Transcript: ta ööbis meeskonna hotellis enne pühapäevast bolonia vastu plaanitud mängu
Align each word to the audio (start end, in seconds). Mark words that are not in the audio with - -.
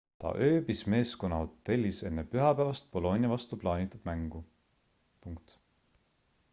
ta 0.21 0.29
ööbis 0.45 0.79
meeskonna 0.93 1.41
hotellis 1.41 1.99
enne 2.09 2.23
pühapäevast 2.31 2.89
bolonia 2.97 3.31
vastu 3.35 3.61
plaanitud 3.65 4.09
mängu 4.09 4.43